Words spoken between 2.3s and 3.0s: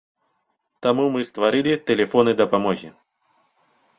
дапамогі.